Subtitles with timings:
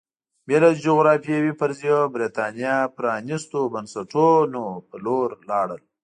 [0.47, 5.81] بې له جغرافیوي فرضیو برېټانیا پرانېستو بنسټونو په لور لاړل